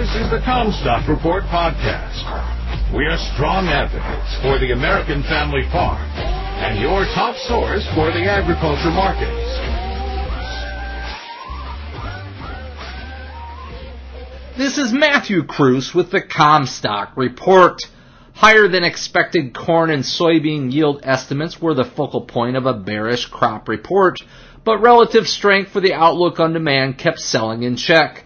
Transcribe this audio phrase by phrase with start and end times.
[0.00, 2.24] This is the CommStock Report podcast.
[2.96, 8.24] We are strong advocates for the American family farm and your top source for the
[8.24, 9.28] agriculture markets.
[14.56, 17.76] This is Matthew Cruz with the CommStock Report.
[18.32, 23.26] Higher than expected corn and soybean yield estimates were the focal point of a bearish
[23.26, 24.22] crop report,
[24.64, 28.24] but relative strength for the outlook on demand kept selling in check.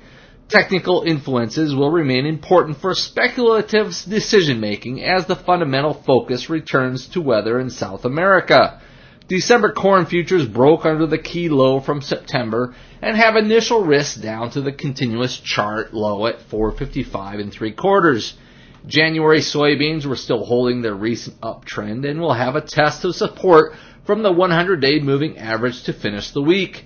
[0.54, 7.20] Technical influences will remain important for speculative decision making as the fundamental focus returns to
[7.20, 8.80] weather in South America.
[9.26, 12.72] December corn futures broke under the key low from September
[13.02, 18.34] and have initial risks down to the continuous chart low at 455 and three quarters.
[18.86, 23.72] January soybeans were still holding their recent uptrend and will have a test of support
[24.04, 26.84] from the 100 day moving average to finish the week.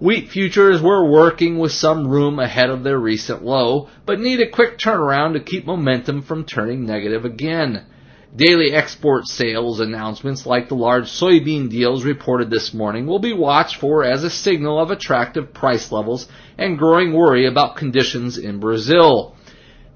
[0.00, 4.50] Wheat futures were working with some room ahead of their recent low, but need a
[4.50, 7.86] quick turnaround to keep momentum from turning negative again.
[8.34, 13.76] Daily export sales announcements like the large soybean deals reported this morning will be watched
[13.76, 16.26] for as a signal of attractive price levels
[16.58, 19.36] and growing worry about conditions in Brazil.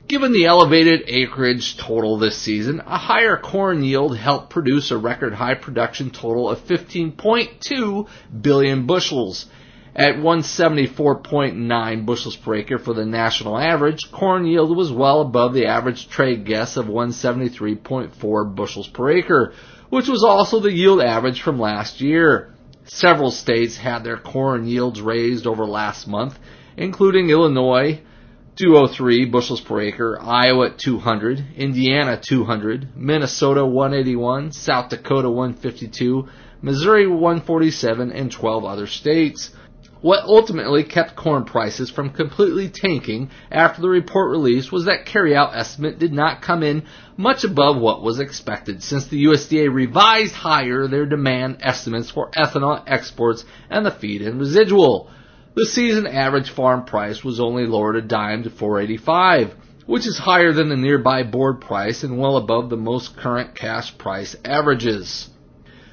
[0.07, 5.35] Given the elevated acreage total this season, a higher corn yield helped produce a record
[5.35, 8.09] high production total of 15.2
[8.41, 9.47] billion bushels.
[9.99, 15.67] At 174.9 bushels per acre for the national average, corn yield was well above the
[15.67, 19.55] average trade guess of 173.4 bushels per acre,
[19.89, 22.55] which was also the yield average from last year.
[22.85, 26.39] Several states had their corn yields raised over last month,
[26.77, 28.01] including Illinois,
[28.55, 36.29] 203 bushels per acre, Iowa 200, Indiana 200, Minnesota 181, South Dakota 152,
[36.63, 39.51] Missouri 147, and 12 other states.
[40.01, 45.57] What ultimately kept corn prices from completely tanking after the report release was that carryout
[45.57, 46.85] estimate did not come in
[47.17, 52.81] much above what was expected since the USDA revised higher their demand estimates for ethanol
[52.87, 55.11] exports and the feed and residual.
[55.57, 59.57] The season average farm price was only lowered a dime to 485,
[59.87, 63.99] which is higher than the nearby board price and well above the most current cash
[63.99, 65.29] price averages.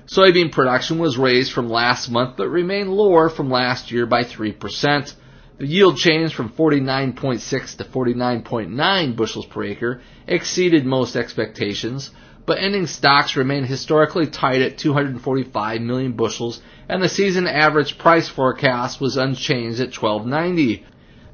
[0.08, 5.16] Soybean production was raised from last month but remained lower from last year by 3%.
[5.58, 12.12] The yield change from 49.6 to 49.9 bushels per acre exceeded most expectations,
[12.46, 18.30] but ending stocks remain historically tight at 245 million bushels, and the season average price
[18.30, 20.86] forecast was unchanged at 1290.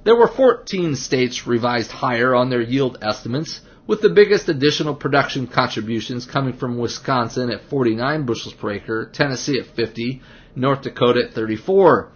[0.06, 5.48] There were 14 states revised higher on their yield estimates, with the biggest additional production
[5.48, 10.22] contributions coming from Wisconsin at 49 bushels per acre, Tennessee at 50,
[10.56, 12.12] North Dakota at 34.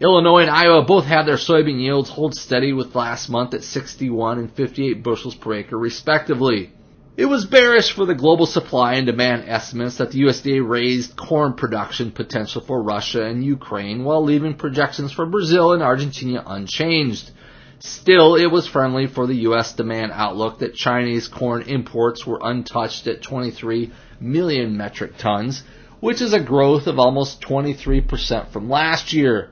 [0.00, 4.38] Illinois and Iowa both had their soybean yields hold steady with last month at 61
[4.38, 6.72] and 58 bushels per acre respectively.
[7.16, 11.54] It was bearish for the global supply and demand estimates that the USDA raised corn
[11.54, 17.32] production potential for Russia and Ukraine while leaving projections for Brazil and Argentina unchanged.
[17.80, 19.72] Still, it was friendly for the U.S.
[19.72, 25.62] demand outlook that Chinese corn imports were untouched at 23 million metric tons,
[26.00, 29.50] which is a growth of almost 23% from last year.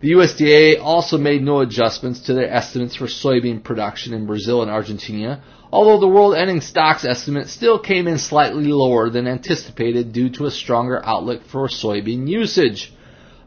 [0.00, 4.70] The USDA also made no adjustments to their estimates for soybean production in Brazil and
[4.70, 5.42] Argentina,
[5.72, 10.44] although the world ending stocks estimate still came in slightly lower than anticipated due to
[10.44, 12.92] a stronger outlook for soybean usage.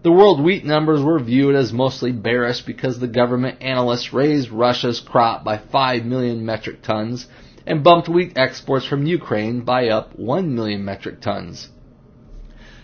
[0.07, 5.01] The world wheat numbers were viewed as mostly bearish because the government analysts raised Russia's
[5.01, 7.27] crop by 5 million metric tons
[7.65, 11.67] and bumped wheat exports from Ukraine by up 1 million metric tons.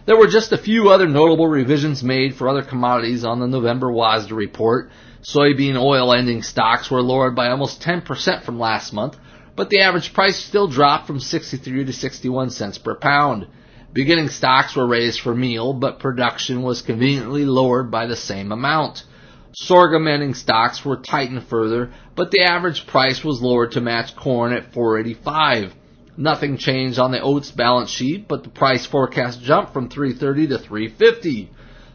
[0.06, 3.90] There were just a few other notable revisions made for other commodities on the November
[3.90, 4.92] WASDE report.
[5.22, 9.16] Soybean oil ending stocks were lowered by almost 10% from last month,
[9.56, 13.48] but the average price still dropped from 63 to 61 cents per pound.
[13.94, 19.04] Beginning stocks were raised for meal, but production was conveniently lowered by the same amount.
[19.52, 24.52] Sorghum ending stocks were tightened further, but the average price was lowered to match corn
[24.52, 25.76] at 485.
[26.18, 30.58] Nothing changed on the oats balance sheet, but the price forecast jumped from 330 to
[30.58, 31.52] 350.